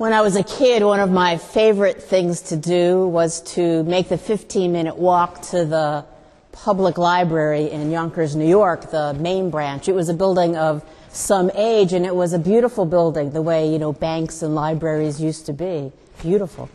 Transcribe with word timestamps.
When 0.00 0.14
I 0.14 0.22
was 0.22 0.34
a 0.34 0.42
kid, 0.42 0.82
one 0.82 0.98
of 0.98 1.10
my 1.10 1.36
favorite 1.36 2.02
things 2.02 2.40
to 2.48 2.56
do 2.56 3.06
was 3.06 3.42
to 3.52 3.82
make 3.82 4.08
the 4.08 4.16
15 4.16 4.72
minute 4.72 4.96
walk 4.96 5.42
to 5.50 5.66
the 5.66 6.06
public 6.52 6.96
library 6.96 7.70
in 7.70 7.90
Yonkers, 7.90 8.34
New 8.34 8.48
York, 8.48 8.90
the 8.90 9.12
main 9.12 9.50
branch. 9.50 9.90
It 9.90 9.94
was 9.94 10.08
a 10.08 10.14
building 10.14 10.56
of 10.56 10.82
some 11.10 11.50
age 11.54 11.92
and 11.92 12.06
it 12.06 12.16
was 12.16 12.32
a 12.32 12.38
beautiful 12.38 12.86
building, 12.86 13.32
the 13.32 13.42
way, 13.42 13.70
you 13.70 13.78
know, 13.78 13.92
banks 13.92 14.40
and 14.40 14.54
libraries 14.54 15.20
used 15.20 15.44
to 15.44 15.52
be. 15.52 15.92
Beautiful. 16.22 16.70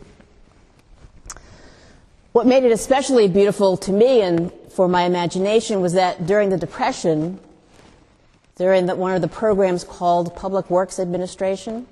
What 2.31 2.45
made 2.45 2.63
it 2.63 2.71
especially 2.71 3.27
beautiful 3.27 3.75
to 3.77 3.91
me 3.91 4.21
and 4.21 4.53
for 4.69 4.87
my 4.87 5.01
imagination 5.01 5.81
was 5.81 5.93
that 5.93 6.27
during 6.27 6.49
the 6.49 6.59
Depression, 6.59 7.39
during 8.55 8.85
the, 8.85 8.95
one 8.95 9.15
of 9.15 9.23
the 9.23 9.27
programs 9.27 9.83
called 9.83 10.35
Public 10.35 10.69
Works 10.69 10.99
Administration, 10.99 11.87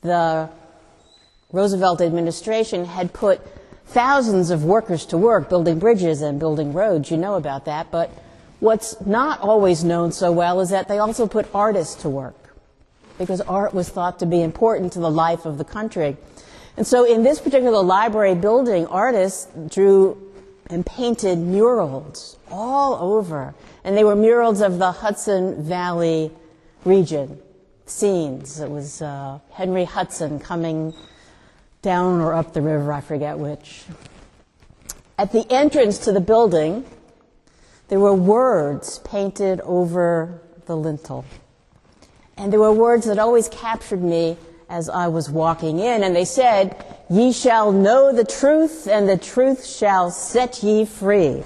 the 0.00 0.48
Roosevelt 1.52 2.00
administration 2.00 2.84
had 2.84 3.12
put 3.12 3.40
thousands 3.86 4.50
of 4.50 4.64
workers 4.64 5.06
to 5.06 5.16
work 5.16 5.48
building 5.48 5.78
bridges 5.78 6.20
and 6.20 6.38
building 6.38 6.72
roads. 6.72 7.10
You 7.10 7.16
know 7.16 7.34
about 7.34 7.64
that. 7.64 7.90
But 7.90 8.10
what's 8.60 9.00
not 9.04 9.40
always 9.40 9.82
known 9.82 10.12
so 10.12 10.30
well 10.30 10.60
is 10.60 10.70
that 10.70 10.88
they 10.88 10.98
also 10.98 11.26
put 11.26 11.46
artists 11.54 12.02
to 12.02 12.08
work 12.08 12.34
because 13.16 13.40
art 13.40 13.74
was 13.74 13.88
thought 13.88 14.18
to 14.20 14.26
be 14.26 14.42
important 14.42 14.92
to 14.92 15.00
the 15.00 15.10
life 15.10 15.46
of 15.46 15.58
the 15.58 15.64
country. 15.64 16.16
And 16.76 16.86
so 16.86 17.04
in 17.04 17.22
this 17.22 17.40
particular 17.40 17.82
library 17.82 18.34
building, 18.34 18.86
artists 18.86 19.48
drew 19.68 20.22
and 20.70 20.84
painted 20.84 21.38
murals 21.38 22.36
all 22.50 22.94
over. 22.94 23.54
And 23.84 23.96
they 23.96 24.04
were 24.04 24.14
murals 24.14 24.60
of 24.60 24.78
the 24.78 24.92
Hudson 24.92 25.62
Valley 25.64 26.30
region 26.84 27.40
scenes. 27.88 28.60
It 28.60 28.70
was 28.70 29.02
uh, 29.02 29.38
Henry 29.52 29.84
Hudson 29.84 30.38
coming 30.38 30.94
down 31.82 32.20
or 32.20 32.34
up 32.34 32.52
the 32.52 32.62
river, 32.62 32.92
I 32.92 33.00
forget 33.00 33.38
which. 33.38 33.84
At 35.16 35.32
the 35.32 35.50
entrance 35.50 35.98
to 35.98 36.12
the 36.12 36.20
building, 36.20 36.84
there 37.88 38.00
were 38.00 38.14
words 38.14 38.98
painted 39.00 39.60
over 39.62 40.40
the 40.66 40.76
lintel. 40.76 41.24
And 42.36 42.52
there 42.52 42.60
were 42.60 42.72
words 42.72 43.06
that 43.06 43.18
always 43.18 43.48
captured 43.48 44.02
me 44.02 44.36
as 44.68 44.88
I 44.88 45.08
was 45.08 45.30
walking 45.30 45.80
in, 45.80 46.04
and 46.04 46.14
they 46.14 46.24
said, 46.24 46.84
Ye 47.10 47.32
shall 47.32 47.72
know 47.72 48.12
the 48.12 48.24
truth, 48.24 48.86
and 48.86 49.08
the 49.08 49.16
truth 49.16 49.64
shall 49.64 50.10
set 50.10 50.62
ye 50.62 50.84
free. 50.84 51.42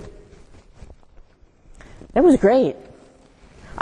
That 2.14 2.24
was 2.24 2.36
great. 2.36 2.76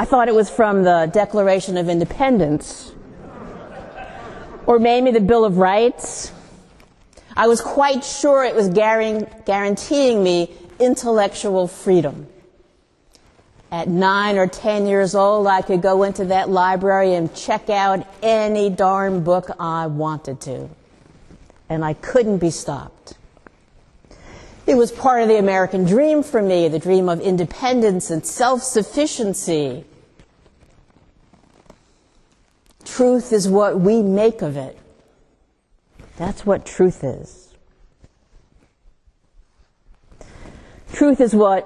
I 0.00 0.06
thought 0.06 0.28
it 0.28 0.34
was 0.34 0.48
from 0.48 0.82
the 0.82 1.10
Declaration 1.12 1.76
of 1.76 1.90
Independence, 1.90 2.90
or 4.64 4.78
maybe 4.78 5.10
the 5.10 5.20
Bill 5.20 5.44
of 5.44 5.58
Rights. 5.58 6.32
I 7.36 7.48
was 7.48 7.60
quite 7.60 8.02
sure 8.02 8.42
it 8.42 8.54
was 8.54 8.70
guaranteeing 8.70 10.24
me 10.24 10.54
intellectual 10.78 11.68
freedom. 11.68 12.26
At 13.70 13.88
nine 13.88 14.38
or 14.38 14.46
ten 14.46 14.86
years 14.86 15.14
old, 15.14 15.46
I 15.46 15.60
could 15.60 15.82
go 15.82 16.04
into 16.04 16.24
that 16.24 16.48
library 16.48 17.12
and 17.12 17.34
check 17.34 17.68
out 17.68 18.06
any 18.22 18.70
darn 18.70 19.22
book 19.22 19.50
I 19.60 19.86
wanted 19.88 20.40
to. 20.40 20.70
And 21.68 21.84
I 21.84 21.92
couldn't 21.92 22.38
be 22.38 22.50
stopped. 22.50 23.18
It 24.66 24.76
was 24.76 24.92
part 24.92 25.20
of 25.20 25.28
the 25.28 25.38
American 25.38 25.84
dream 25.84 26.22
for 26.22 26.40
me, 26.40 26.68
the 26.68 26.78
dream 26.78 27.10
of 27.10 27.20
independence 27.20 28.10
and 28.10 28.24
self 28.24 28.62
Truth 32.90 33.32
is 33.32 33.48
what 33.48 33.80
we 33.80 34.02
make 34.02 34.42
of 34.42 34.56
it. 34.56 34.76
That's 36.16 36.44
what 36.44 36.66
truth 36.66 37.04
is. 37.04 37.54
Truth 40.92 41.20
is 41.20 41.34
what 41.34 41.64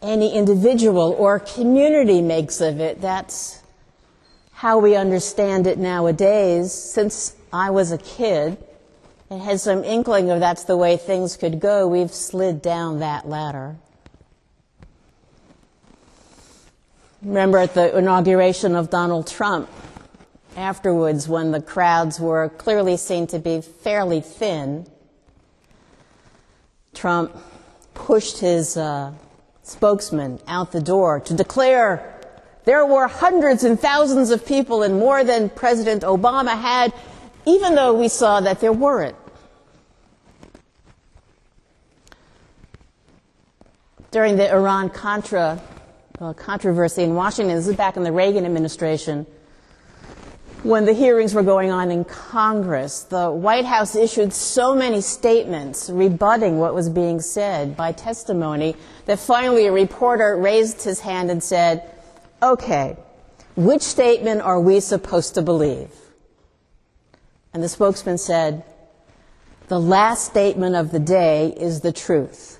any 0.00 0.32
individual 0.32 1.14
or 1.18 1.40
community 1.40 2.22
makes 2.22 2.60
of 2.60 2.78
it. 2.80 3.00
That's 3.00 3.60
how 4.52 4.78
we 4.78 4.94
understand 4.94 5.66
it 5.66 5.76
nowadays. 5.76 6.72
Since 6.72 7.34
I 7.52 7.70
was 7.70 7.90
a 7.90 7.98
kid 7.98 8.56
and 9.28 9.42
had 9.42 9.60
some 9.60 9.82
inkling 9.82 10.30
of 10.30 10.38
that's 10.38 10.64
the 10.64 10.76
way 10.76 10.96
things 10.96 11.36
could 11.36 11.58
go, 11.58 11.88
we've 11.88 12.14
slid 12.14 12.62
down 12.62 13.00
that 13.00 13.28
ladder. 13.28 13.76
Remember 17.22 17.58
at 17.58 17.74
the 17.74 17.98
inauguration 17.98 18.76
of 18.76 18.88
Donald 18.88 19.26
Trump, 19.26 19.68
afterwards, 20.56 21.28
when 21.28 21.52
the 21.52 21.60
crowds 21.60 22.18
were 22.18 22.48
clearly 22.48 22.96
seen 22.96 23.26
to 23.28 23.38
be 23.38 23.60
fairly 23.60 24.20
thin, 24.20 24.86
Trump 26.94 27.36
pushed 27.94 28.38
his 28.38 28.76
uh, 28.76 29.12
spokesman 29.62 30.40
out 30.48 30.72
the 30.72 30.80
door 30.80 31.20
to 31.20 31.34
declare 31.34 32.12
there 32.64 32.84
were 32.84 33.06
hundreds 33.06 33.64
and 33.64 33.78
thousands 33.78 34.30
of 34.30 34.44
people 34.44 34.82
and 34.82 34.98
more 34.98 35.22
than 35.22 35.50
President 35.50 36.02
Obama 36.02 36.58
had, 36.60 36.92
even 37.44 37.74
though 37.74 37.94
we 37.94 38.08
saw 38.08 38.40
that 38.40 38.60
there 38.60 38.72
weren't. 38.72 39.16
During 44.10 44.36
the 44.36 44.50
Iran 44.50 44.88
Contra 44.88 45.60
uh, 46.18 46.32
controversy 46.32 47.02
in 47.02 47.14
Washington, 47.14 47.54
this 47.54 47.68
is 47.68 47.76
back 47.76 47.96
in 47.96 48.02
the 48.02 48.12
Reagan 48.12 48.46
administration, 48.46 49.26
when 50.66 50.84
the 50.84 50.92
hearings 50.92 51.32
were 51.32 51.44
going 51.44 51.70
on 51.70 51.92
in 51.92 52.04
Congress, 52.04 53.04
the 53.04 53.30
White 53.30 53.64
House 53.64 53.94
issued 53.94 54.32
so 54.32 54.74
many 54.74 55.00
statements 55.00 55.88
rebutting 55.88 56.58
what 56.58 56.74
was 56.74 56.88
being 56.88 57.20
said 57.20 57.76
by 57.76 57.92
testimony 57.92 58.74
that 59.04 59.20
finally 59.20 59.66
a 59.66 59.72
reporter 59.72 60.36
raised 60.36 60.82
his 60.82 61.00
hand 61.00 61.30
and 61.30 61.42
said, 61.42 61.88
Okay, 62.42 62.96
which 63.54 63.82
statement 63.82 64.40
are 64.42 64.60
we 64.60 64.80
supposed 64.80 65.34
to 65.34 65.42
believe? 65.42 65.90
And 67.54 67.62
the 67.62 67.68
spokesman 67.68 68.18
said, 68.18 68.64
The 69.68 69.80
last 69.80 70.24
statement 70.24 70.74
of 70.74 70.90
the 70.90 71.00
day 71.00 71.54
is 71.56 71.80
the 71.80 71.92
truth. 71.92 72.58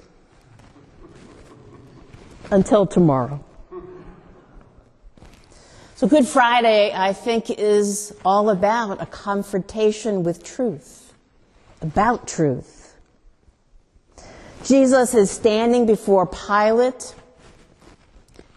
Until 2.53 2.87
tomorrow. 2.87 3.46
So 5.97 6.07
Good 6.07 6.29
Friday, 6.29 6.93
I 6.95 7.15
think, 7.15 7.49
is 7.49 8.15
all 8.23 8.51
about 8.51 9.01
a 9.01 9.07
confrontation 9.07 10.25
with 10.25 10.45
truth, 10.45 11.15
about 11.81 12.29
truth. 12.29 12.95
Jesus 14.63 15.15
is 15.15 15.31
standing 15.31 15.87
before 15.87 16.27
Pilate. 16.27 17.15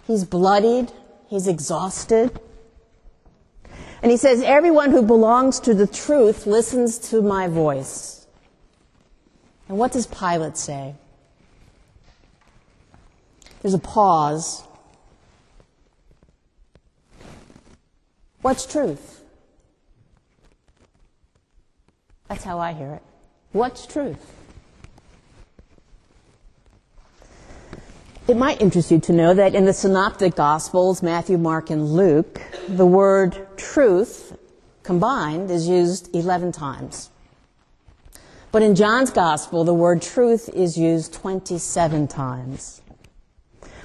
He's 0.06 0.26
bloodied. 0.26 0.92
He's 1.30 1.48
exhausted. 1.48 2.38
And 4.02 4.12
he 4.12 4.18
says, 4.18 4.42
everyone 4.42 4.92
who 4.92 5.02
belongs 5.02 5.62
to 5.62 5.74
the 5.74 5.88
truth 5.88 6.46
listens 6.46 6.98
to 7.12 7.22
my 7.22 7.48
voice. 7.48 8.28
And 9.70 9.78
what 9.78 9.94
does 9.94 10.08
Pilate 10.08 10.58
say? 10.58 10.94
There's 13.62 13.74
a 13.74 13.80
pause 13.80 14.62
What's 18.42 18.66
truth? 18.66 19.24
That's 22.28 22.44
how 22.44 22.60
I 22.60 22.74
hear 22.74 22.94
it. 22.94 23.04
What's 23.52 23.86
truth? 23.86 24.34
It 28.28 28.38
might 28.38 28.62
interest 28.62 28.92
you 28.92 29.00
to 29.00 29.12
know 29.12 29.34
that 29.34 29.56
in 29.56 29.66
the 29.66 29.74
Synoptic 29.74 30.36
Gospels, 30.36 31.02
Matthew, 31.02 31.38
Mark, 31.38 31.72
and 31.72 31.94
Luke, 31.94 32.40
the 32.68 32.86
word 32.86 33.48
truth 33.58 34.38
combined 34.84 35.50
is 35.50 35.68
used 35.68 36.16
11 36.16 36.52
times. 36.52 37.10
But 38.52 38.62
in 38.62 38.76
John's 38.76 39.10
Gospel, 39.12 39.64
the 39.64 39.74
word 39.74 40.02
truth 40.02 40.48
is 40.50 40.78
used 40.78 41.12
27 41.14 42.08
times. 42.08 42.82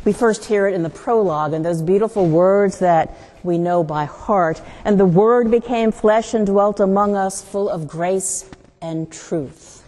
We 0.04 0.12
first 0.12 0.44
hear 0.44 0.66
it 0.66 0.74
in 0.74 0.82
the 0.82 0.90
prologue 0.90 1.54
and 1.54 1.64
those 1.64 1.80
beautiful 1.80 2.26
words 2.26 2.80
that 2.80 3.16
we 3.42 3.56
know 3.56 3.82
by 3.82 4.04
heart. 4.04 4.60
And 4.84 5.00
the 5.00 5.06
Word 5.06 5.50
became 5.50 5.92
flesh 5.92 6.34
and 6.34 6.46
dwelt 6.46 6.78
among 6.78 7.16
us, 7.16 7.42
full 7.42 7.70
of 7.70 7.88
grace 7.88 8.48
and 8.82 9.10
truth. 9.10 9.82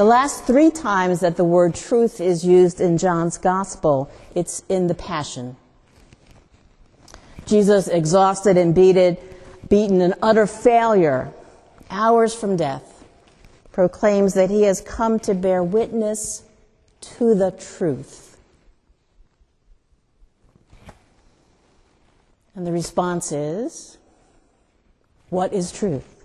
The 0.00 0.04
last 0.04 0.44
three 0.44 0.70
times 0.70 1.20
that 1.20 1.36
the 1.36 1.44
word 1.44 1.74
truth 1.74 2.22
is 2.22 2.42
used 2.42 2.80
in 2.80 2.96
John's 2.96 3.36
Gospel, 3.36 4.10
it's 4.34 4.62
in 4.66 4.86
the 4.86 4.94
Passion. 4.94 5.56
Jesus, 7.44 7.86
exhausted 7.86 8.56
and 8.56 8.74
beaten, 8.74 9.18
beaten 9.68 10.00
an 10.00 10.14
utter 10.22 10.46
failure, 10.46 11.34
hours 11.90 12.34
from 12.34 12.56
death, 12.56 13.04
proclaims 13.72 14.32
that 14.32 14.48
he 14.48 14.62
has 14.62 14.80
come 14.80 15.20
to 15.20 15.34
bear 15.34 15.62
witness 15.62 16.44
to 17.00 17.34
the 17.34 17.50
truth. 17.50 18.36
And 22.54 22.66
the 22.66 22.72
response 22.72 23.32
is 23.32 23.98
What 25.28 25.52
is 25.52 25.72
truth? 25.72 26.24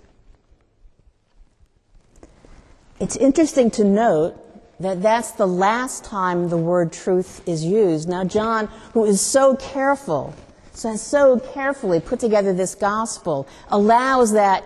It's 3.00 3.16
interesting 3.16 3.69
to 3.72 3.83
note 3.83 4.36
that 4.80 5.01
that's 5.01 5.31
the 5.31 5.48
last 5.48 6.04
time 6.04 6.50
the 6.50 6.57
word 6.57 6.92
truth 6.92 7.48
is 7.48 7.63
used. 7.63 8.10
Now, 8.10 8.24
John, 8.24 8.68
who 8.94 9.06
is 9.06 9.22
so 9.22 9.56
careful, 9.56 10.33
so, 10.74 10.95
so 10.95 11.39
carefully 11.39 12.00
put 12.00 12.19
together 12.19 12.54
this 12.54 12.75
gospel, 12.75 13.48
allows 13.69 14.33
that 14.33 14.63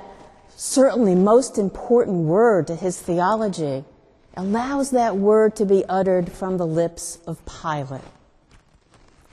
certainly 0.56 1.15
most 1.15 1.57
important 1.57 2.25
word 2.25 2.67
to 2.67 2.75
his 2.75 3.00
theology, 3.00 3.83
allows 4.35 4.91
that 4.91 5.17
word 5.17 5.55
to 5.57 5.65
be 5.65 5.83
uttered 5.89 6.31
from 6.31 6.57
the 6.57 6.67
lips 6.67 7.19
of 7.27 7.39
Pilate, 7.45 8.01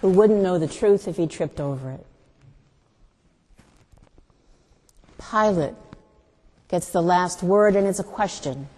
who 0.01 0.11
wouldn't 0.11 0.43
know 0.43 0.59
the 0.59 0.67
truth 0.67 1.07
if 1.07 1.17
he 1.17 1.27
tripped 1.27 1.61
over 1.61 1.91
it. 1.91 2.07
Pilate 5.31 5.75
gets 6.69 6.91
the 6.91 7.03
last 7.03 7.43
word, 7.43 7.77
and 7.77 7.87
it's 7.87 7.99
a 7.99 8.05
question 8.05 8.69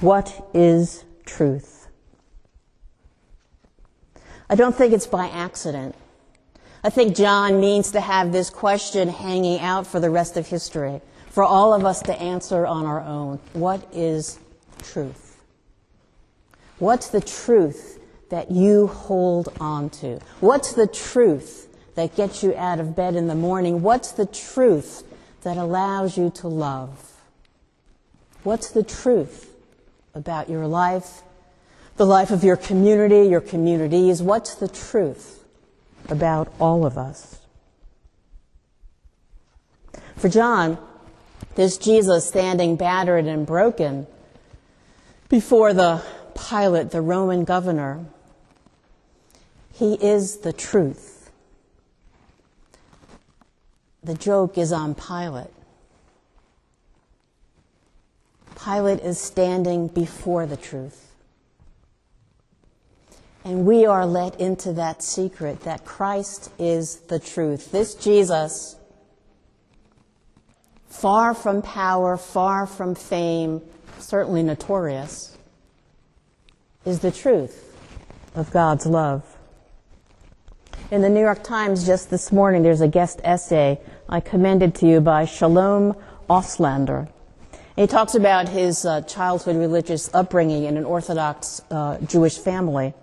What 0.00 0.48
is 0.54 1.04
truth? 1.24 1.88
I 4.50 4.54
don't 4.54 4.74
think 4.74 4.92
it's 4.92 5.06
by 5.06 5.28
accident. 5.28 5.94
I 6.82 6.90
think 6.90 7.16
John 7.16 7.60
means 7.60 7.90
to 7.92 8.00
have 8.00 8.32
this 8.32 8.50
question 8.50 9.08
hanging 9.08 9.60
out 9.60 9.86
for 9.86 10.00
the 10.00 10.10
rest 10.10 10.36
of 10.36 10.46
history, 10.46 11.00
for 11.28 11.42
all 11.42 11.74
of 11.74 11.84
us 11.84 12.00
to 12.02 12.18
answer 12.18 12.66
on 12.66 12.86
our 12.86 13.00
own. 13.00 13.40
What 13.52 13.86
is 13.92 14.38
truth? 14.82 15.40
What's 16.78 17.08
the 17.08 17.20
truth 17.20 17.98
that 18.30 18.50
you 18.50 18.86
hold 18.86 19.52
on 19.60 19.90
to? 19.90 20.20
What's 20.40 20.72
the 20.72 20.86
truth 20.86 21.66
that 21.94 22.14
gets 22.14 22.42
you 22.42 22.54
out 22.56 22.78
of 22.78 22.94
bed 22.94 23.16
in 23.16 23.26
the 23.26 23.34
morning? 23.34 23.82
What's 23.82 24.12
the 24.12 24.26
truth 24.26 25.02
that 25.42 25.56
allows 25.56 26.16
you 26.16 26.30
to 26.36 26.48
love? 26.48 27.14
What's 28.42 28.70
the 28.70 28.82
truth 28.82 29.52
about 30.14 30.48
your 30.48 30.66
life, 30.66 31.22
the 31.96 32.06
life 32.06 32.30
of 32.30 32.44
your 32.44 32.56
community, 32.56 33.28
your 33.28 33.40
communities? 33.40 34.22
What's 34.22 34.54
the 34.54 34.68
truth 34.68 35.44
about 36.08 36.52
all 36.60 36.86
of 36.86 36.96
us? 36.96 37.40
For 40.16 40.28
John, 40.28 40.78
this 41.54 41.78
Jesus 41.78 42.26
standing 42.26 42.76
battered 42.76 43.26
and 43.26 43.46
broken 43.46 44.06
before 45.28 45.72
the 45.72 46.02
Pilate, 46.34 46.90
the 46.90 47.00
Roman 47.02 47.44
governor. 47.44 48.04
He 49.72 49.94
is 49.94 50.38
the 50.38 50.52
truth. 50.52 51.30
The 54.02 54.14
joke 54.14 54.56
is 54.56 54.72
on 54.72 54.94
Pilate. 54.94 55.52
Pilate 58.62 59.00
is 59.00 59.20
standing 59.20 59.88
before 59.88 60.46
the 60.46 60.56
truth. 60.56 61.04
And 63.44 63.64
we 63.64 63.86
are 63.86 64.04
let 64.04 64.40
into 64.40 64.72
that 64.74 65.02
secret 65.02 65.60
that 65.60 65.84
Christ 65.84 66.50
is 66.58 66.96
the 67.08 67.18
truth. 67.18 67.70
This 67.70 67.94
Jesus, 67.94 68.76
far 70.88 71.34
from 71.34 71.62
power, 71.62 72.16
far 72.16 72.66
from 72.66 72.94
fame, 72.94 73.62
certainly 73.98 74.42
notorious, 74.42 75.36
is 76.84 77.00
the 77.00 77.10
truth 77.10 77.76
of 78.34 78.50
God's 78.50 78.86
love. 78.86 79.24
In 80.90 81.02
the 81.02 81.10
New 81.10 81.20
York 81.20 81.42
Times 81.42 81.84
just 81.84 82.08
this 82.08 82.32
morning, 82.32 82.62
there's 82.62 82.80
a 82.80 82.88
guest 82.88 83.20
essay 83.22 83.78
I 84.08 84.20
commended 84.20 84.74
to 84.76 84.86
you 84.86 85.00
by 85.00 85.26
Shalom 85.26 85.94
Auslander. 86.30 87.08
He 87.76 87.86
talks 87.86 88.14
about 88.14 88.48
his 88.48 88.84
uh, 88.84 89.02
childhood 89.02 89.56
religious 89.56 90.12
upbringing 90.14 90.64
in 90.64 90.76
an 90.76 90.84
Orthodox 90.84 91.62
uh, 91.70 91.98
Jewish 91.98 92.38
family. 92.38 92.94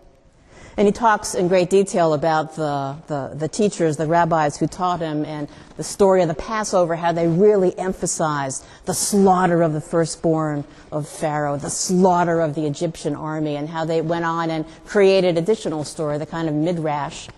And 0.77 0.87
he 0.87 0.91
talks 0.91 1.35
in 1.35 1.47
great 1.47 1.69
detail 1.69 2.13
about 2.13 2.55
the, 2.55 2.97
the, 3.07 3.31
the, 3.33 3.47
teachers, 3.47 3.95
the 3.95 4.07
rabbis 4.07 4.57
who 4.57 4.67
taught 4.67 4.99
him, 4.99 5.23
and 5.23 5.47
the 5.77 5.83
story 5.83 6.21
of 6.21 6.27
the 6.27 6.33
Passover, 6.33 6.95
how 6.95 7.13
they 7.13 7.27
really 7.27 7.77
emphasized 7.79 8.65
the 8.83 8.93
slaughter 8.93 9.61
of 9.61 9.71
the 9.71 9.79
firstborn 9.79 10.65
of 10.91 11.07
Pharaoh, 11.07 11.55
the 11.55 11.69
slaughter 11.69 12.41
of 12.41 12.55
the 12.55 12.65
Egyptian 12.65 13.15
army, 13.15 13.55
and 13.55 13.69
how 13.69 13.85
they 13.85 14.01
went 14.01 14.25
on 14.25 14.49
and 14.49 14.65
created 14.85 15.37
additional 15.37 15.85
story, 15.85 16.17
the 16.17 16.25
kind 16.25 16.49
of 16.49 16.53
midrash 16.53 17.29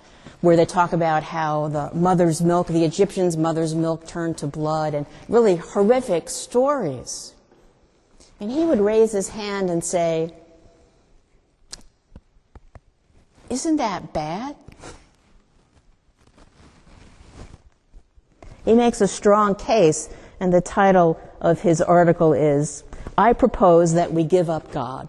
where 0.41 0.55
they 0.55 0.65
talk 0.65 0.93
about 0.93 1.23
how 1.23 1.67
the 1.67 1.91
mother's 1.93 2.41
milk, 2.41 2.67
the 2.67 2.85
Egyptians' 2.85 3.35
mother's 3.35 3.73
milk 3.73 4.07
turned 4.07 4.37
to 4.37 4.47
blood, 4.47 4.93
and 4.93 5.05
really 5.27 5.55
horrific 5.55 6.29
stories. 6.29 7.33
And 8.39 8.51
he 8.51 8.63
would 8.63 8.79
raise 8.79 9.11
his 9.11 9.29
hand 9.29 9.69
and 9.69 9.83
say, 9.83 10.33
Isn't 13.49 13.77
that 13.77 14.13
bad? 14.13 14.55
He 18.65 18.73
makes 18.73 18.99
a 18.99 19.07
strong 19.07 19.55
case, 19.55 20.09
and 20.41 20.53
the 20.53 20.59
title 20.59 21.19
of 21.39 21.61
his 21.61 21.81
article 21.81 22.33
is 22.33 22.83
I 23.17 23.31
propose 23.33 23.93
that 23.93 24.11
we 24.11 24.25
give 24.25 24.49
up 24.49 24.71
God. 24.71 25.07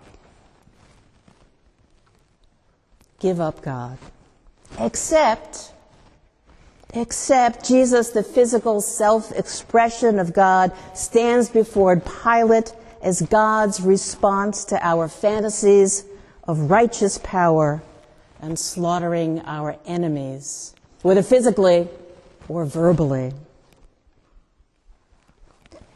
Give 3.18 3.40
up 3.40 3.60
God. 3.60 3.98
Except, 4.78 5.72
except 6.94 7.66
Jesus, 7.66 8.10
the 8.10 8.22
physical 8.22 8.80
self 8.80 9.32
expression 9.32 10.20
of 10.20 10.32
God, 10.32 10.70
stands 10.94 11.48
before 11.48 12.00
Pilate 12.00 12.72
as 13.02 13.22
God's 13.22 13.80
response 13.80 14.64
to 14.66 14.86
our 14.86 15.08
fantasies 15.08 16.04
of 16.44 16.70
righteous 16.70 17.18
power 17.18 17.82
and 18.40 18.58
slaughtering 18.58 19.40
our 19.40 19.76
enemies, 19.86 20.74
whether 21.02 21.22
physically 21.22 21.88
or 22.48 22.64
verbally. 22.64 23.32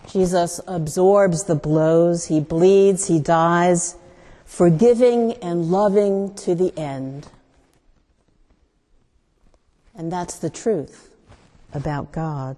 Jesus 0.09 0.61
absorbs 0.67 1.45
the 1.45 1.55
blows, 1.55 2.27
he 2.27 2.41
bleeds, 2.41 3.07
he 3.09 3.19
dies, 3.19 3.97
forgiving 4.45 5.33
and 5.35 5.71
loving 5.71 6.35
to 6.35 6.55
the 6.55 6.77
end. 6.79 7.29
And 9.95 10.13
that's 10.13 10.39
the 10.39 10.51
truth 10.51 11.11
about 11.73 12.13
God. 12.13 12.57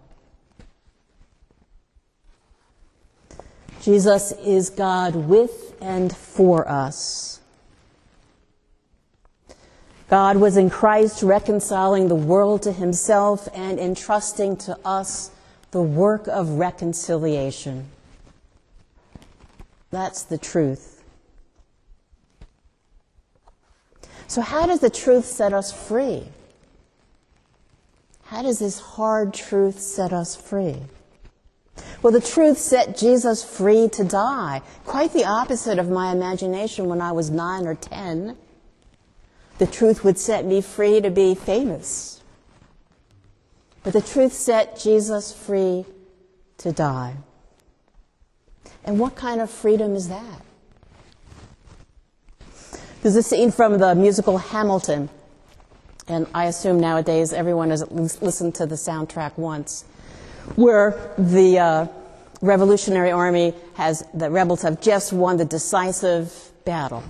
Jesus 3.80 4.32
is 4.32 4.70
God 4.70 5.14
with 5.14 5.76
and 5.80 6.14
for 6.16 6.66
us. 6.68 7.40
God 10.14 10.36
was 10.36 10.56
in 10.56 10.70
Christ 10.70 11.24
reconciling 11.24 12.06
the 12.06 12.14
world 12.14 12.62
to 12.62 12.72
himself 12.72 13.48
and 13.52 13.80
entrusting 13.80 14.56
to 14.58 14.78
us 14.84 15.32
the 15.72 15.82
work 15.82 16.28
of 16.28 16.50
reconciliation. 16.50 17.88
That's 19.90 20.22
the 20.22 20.38
truth. 20.38 21.02
So, 24.28 24.40
how 24.40 24.66
does 24.66 24.78
the 24.78 24.88
truth 24.88 25.24
set 25.24 25.52
us 25.52 25.72
free? 25.72 26.28
How 28.22 28.42
does 28.42 28.60
this 28.60 28.78
hard 28.78 29.34
truth 29.34 29.80
set 29.80 30.12
us 30.12 30.36
free? 30.36 30.76
Well, 32.02 32.12
the 32.12 32.20
truth 32.20 32.58
set 32.58 32.96
Jesus 32.96 33.42
free 33.42 33.88
to 33.88 34.04
die. 34.04 34.62
Quite 34.84 35.12
the 35.12 35.24
opposite 35.24 35.80
of 35.80 35.90
my 35.90 36.12
imagination 36.12 36.86
when 36.86 37.00
I 37.00 37.10
was 37.10 37.30
nine 37.30 37.66
or 37.66 37.74
ten. 37.74 38.36
The 39.58 39.66
truth 39.66 40.04
would 40.04 40.18
set 40.18 40.44
me 40.44 40.60
free 40.60 41.00
to 41.00 41.10
be 41.10 41.34
famous. 41.34 42.22
But 43.82 43.92
the 43.92 44.00
truth 44.02 44.32
set 44.32 44.78
Jesus 44.78 45.32
free 45.32 45.84
to 46.58 46.72
die. 46.72 47.16
And 48.84 48.98
what 48.98 49.14
kind 49.14 49.40
of 49.40 49.50
freedom 49.50 49.94
is 49.94 50.08
that? 50.08 50.42
There's 53.02 53.16
a 53.16 53.22
scene 53.22 53.50
from 53.50 53.78
the 53.78 53.94
musical 53.94 54.38
Hamilton 54.38 55.10
and 56.06 56.26
I 56.34 56.46
assume 56.46 56.80
nowadays 56.80 57.32
everyone 57.32 57.70
has 57.70 57.90
listened 57.90 58.54
to 58.56 58.66
the 58.66 58.74
soundtrack 58.74 59.38
once, 59.38 59.84
where 60.54 61.14
the 61.16 61.58
uh, 61.58 61.86
Revolutionary 62.42 63.10
Army 63.10 63.54
has, 63.74 64.04
the 64.12 64.30
rebels 64.30 64.62
have 64.62 64.82
just 64.82 65.12
won 65.12 65.38
the 65.38 65.46
decisive 65.46 66.52
battle. 66.64 67.02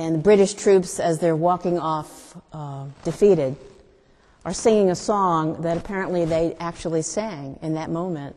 And 0.00 0.14
the 0.14 0.18
British 0.20 0.54
troops, 0.54 0.98
as 0.98 1.18
they're 1.18 1.36
walking 1.36 1.78
off 1.78 2.34
uh, 2.54 2.86
defeated, 3.04 3.54
are 4.46 4.54
singing 4.54 4.88
a 4.88 4.94
song 4.94 5.60
that 5.60 5.76
apparently 5.76 6.24
they 6.24 6.56
actually 6.58 7.02
sang 7.02 7.58
in 7.60 7.74
that 7.74 7.90
moment. 7.90 8.34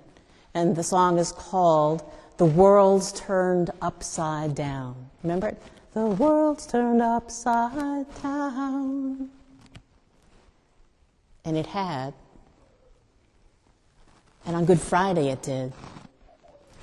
And 0.53 0.75
the 0.75 0.83
song 0.83 1.17
is 1.19 1.31
called 1.31 2.03
The 2.35 2.43
World's 2.43 3.13
Turned 3.13 3.69
Upside 3.81 4.55
Down. 4.55 5.09
Remember 5.23 5.47
it? 5.47 5.61
The 5.93 6.05
world's 6.05 6.67
turned 6.67 7.01
upside 7.01 8.13
down. 8.21 9.29
And 11.45 11.55
it 11.55 11.67
had 11.67 12.13
And 14.45 14.57
on 14.57 14.65
Good 14.65 14.81
Friday 14.81 15.29
it 15.29 15.41
did 15.41 15.71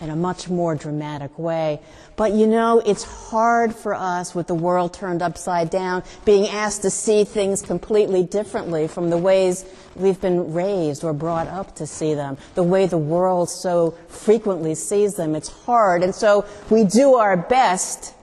in 0.00 0.10
a 0.10 0.16
much 0.16 0.48
more 0.48 0.74
dramatic 0.74 1.38
way. 1.38 1.80
But 2.16 2.32
you 2.32 2.46
know, 2.46 2.80
it's 2.84 3.04
hard 3.04 3.74
for 3.74 3.94
us 3.94 4.34
with 4.34 4.46
the 4.46 4.54
world 4.54 4.94
turned 4.94 5.22
upside 5.22 5.70
down, 5.70 6.02
being 6.24 6.48
asked 6.48 6.82
to 6.82 6.90
see 6.90 7.24
things 7.24 7.62
completely 7.62 8.22
differently 8.22 8.88
from 8.88 9.10
the 9.10 9.18
ways 9.18 9.64
we've 9.94 10.20
been 10.20 10.52
raised 10.52 11.04
or 11.04 11.12
brought 11.12 11.48
up 11.48 11.76
to 11.76 11.86
see 11.86 12.14
them, 12.14 12.38
the 12.54 12.62
way 12.62 12.86
the 12.86 12.98
world 12.98 13.50
so 13.50 13.92
frequently 14.08 14.74
sees 14.74 15.14
them. 15.14 15.34
It's 15.34 15.48
hard. 15.48 16.02
And 16.02 16.14
so 16.14 16.46
we 16.70 16.84
do 16.84 17.14
our 17.16 17.36
best 17.36 18.14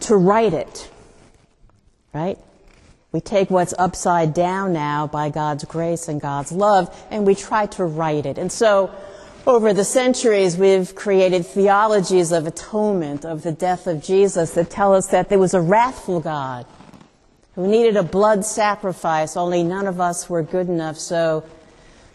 to 0.00 0.16
right 0.16 0.52
it. 0.52 0.90
Right? 2.12 2.38
We 3.14 3.20
take 3.20 3.48
what's 3.48 3.74
upside 3.78 4.34
down 4.34 4.72
now 4.72 5.06
by 5.06 5.30
God's 5.30 5.64
grace 5.64 6.08
and 6.08 6.20
God's 6.20 6.50
love, 6.50 6.92
and 7.10 7.24
we 7.24 7.36
try 7.36 7.66
to 7.66 7.84
right 7.84 8.26
it. 8.26 8.38
And 8.38 8.50
so, 8.50 8.90
over 9.46 9.74
the 9.74 9.84
centuries, 9.84 10.56
we've 10.56 10.94
created 10.94 11.44
theologies 11.44 12.32
of 12.32 12.46
atonement, 12.46 13.24
of 13.24 13.42
the 13.42 13.52
death 13.52 13.86
of 13.86 14.02
Jesus, 14.02 14.52
that 14.52 14.70
tell 14.70 14.94
us 14.94 15.08
that 15.08 15.28
there 15.28 15.38
was 15.38 15.54
a 15.54 15.60
wrathful 15.60 16.20
God 16.20 16.66
who 17.54 17.68
needed 17.68 17.96
a 17.96 18.02
blood 18.02 18.44
sacrifice, 18.44 19.36
only 19.36 19.62
none 19.62 19.86
of 19.86 20.00
us 20.00 20.28
were 20.28 20.42
good 20.42 20.68
enough, 20.68 20.98
so 20.98 21.44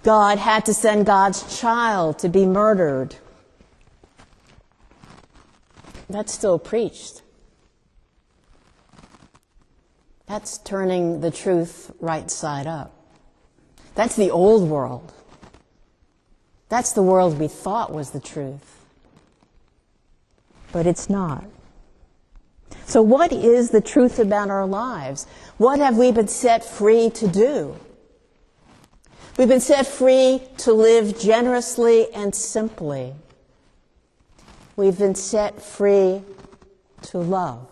God 0.03 0.37
had 0.37 0.65
to 0.65 0.73
send 0.73 1.05
God's 1.05 1.59
child 1.59 2.19
to 2.19 2.29
be 2.29 2.45
murdered. 2.45 3.15
That's 6.09 6.33
still 6.33 6.57
preached. 6.57 7.21
That's 10.25 10.57
turning 10.57 11.21
the 11.21 11.31
truth 11.31 11.91
right 11.99 12.29
side 12.29 12.65
up. 12.65 12.93
That's 13.95 14.15
the 14.15 14.31
old 14.31 14.67
world. 14.69 15.13
That's 16.69 16.93
the 16.93 17.03
world 17.03 17.39
we 17.39 17.47
thought 17.47 17.91
was 17.91 18.11
the 18.11 18.19
truth. 18.19 18.85
But 20.71 20.85
it's 20.85 21.09
not. 21.09 21.45
So, 22.85 23.01
what 23.01 23.31
is 23.31 23.71
the 23.71 23.81
truth 23.81 24.19
about 24.19 24.49
our 24.49 24.65
lives? 24.65 25.25
What 25.57 25.79
have 25.79 25.97
we 25.97 26.11
been 26.11 26.27
set 26.27 26.63
free 26.63 27.09
to 27.11 27.27
do? 27.27 27.75
We've 29.37 29.47
been 29.47 29.59
set 29.59 29.87
free 29.87 30.41
to 30.57 30.73
live 30.73 31.19
generously 31.19 32.11
and 32.13 32.33
simply. 32.33 33.13
We've 34.75 34.97
been 34.97 35.15
set 35.15 35.61
free 35.61 36.21
to 37.03 37.17
love. 37.17 37.67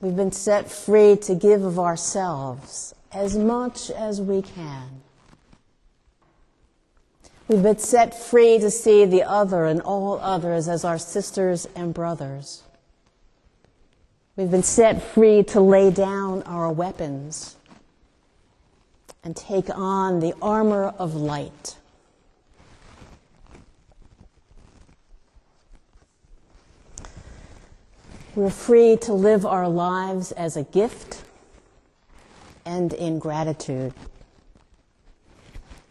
We've 0.00 0.16
been 0.16 0.32
set 0.32 0.70
free 0.70 1.16
to 1.16 1.34
give 1.34 1.62
of 1.62 1.78
ourselves 1.78 2.94
as 3.10 3.36
much 3.36 3.90
as 3.90 4.20
we 4.20 4.42
can. 4.42 5.03
We've 7.46 7.62
been 7.62 7.78
set 7.78 8.18
free 8.18 8.58
to 8.58 8.70
see 8.70 9.04
the 9.04 9.22
other 9.22 9.66
and 9.66 9.82
all 9.82 10.18
others 10.20 10.66
as 10.66 10.82
our 10.82 10.96
sisters 10.96 11.66
and 11.76 11.92
brothers. 11.92 12.62
We've 14.34 14.50
been 14.50 14.62
set 14.62 15.02
free 15.02 15.42
to 15.44 15.60
lay 15.60 15.90
down 15.90 16.42
our 16.44 16.72
weapons 16.72 17.56
and 19.22 19.36
take 19.36 19.68
on 19.70 20.20
the 20.20 20.34
armor 20.40 20.94
of 20.98 21.14
light. 21.14 21.76
We're 28.34 28.50
free 28.50 28.96
to 29.02 29.12
live 29.12 29.44
our 29.44 29.68
lives 29.68 30.32
as 30.32 30.56
a 30.56 30.64
gift 30.64 31.22
and 32.64 32.92
in 32.94 33.18
gratitude 33.18 33.92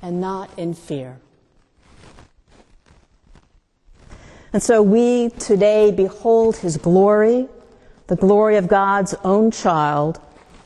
and 0.02 0.20
not 0.20 0.50
in 0.58 0.74
fear. 0.74 1.20
And 4.54 4.62
so 4.62 4.84
we 4.84 5.30
today 5.30 5.92
behold 5.92 6.58
his 6.58 6.78
glory, 6.78 7.48
the 8.06 8.16
glory 8.16 8.58
of 8.58 8.68
God's 8.68 9.16
own 9.24 9.50
child, 9.50 10.22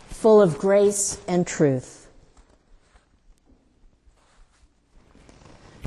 full 0.10 0.41
of 0.41 0.58
grace 0.58 1.22
and 1.25 1.48
truth. 1.48 2.10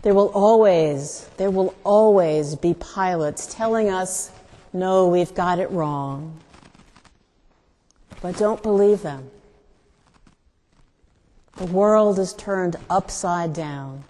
There 0.03 0.15
will 0.15 0.29
always, 0.29 1.29
there 1.37 1.51
will 1.51 1.75
always 1.85 2.57
be 2.57 2.73
Pilates 2.73 3.55
telling 3.55 3.91
us, 3.91 4.31
no, 4.73 5.09
we've 5.09 5.35
got 5.35 5.59
it 5.59 5.71
wrong. 5.71 6.41
But 8.23 8.39
don't 8.39 8.63
believe 8.63 9.03
them. 9.03 9.31
The 11.57 11.67
world 11.67 12.19
is 12.19 12.33
turned 12.33 12.77
upside 12.89 13.53
down. 13.53 14.05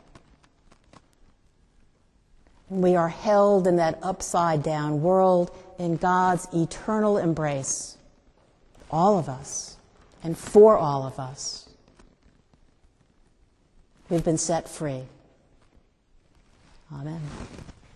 We 2.70 2.94
are 2.94 3.08
held 3.08 3.66
in 3.66 3.76
that 3.76 3.98
upside 4.00 4.62
down 4.62 5.02
world 5.02 5.50
in 5.78 5.96
God's 5.96 6.46
eternal 6.54 7.18
embrace. 7.18 7.96
All 8.92 9.18
of 9.18 9.28
us, 9.28 9.76
and 10.22 10.38
for 10.38 10.78
all 10.78 11.04
of 11.04 11.18
us. 11.18 11.68
We've 14.08 14.24
been 14.24 14.38
set 14.38 14.68
free. 14.68 15.02
Amen. 16.92 17.20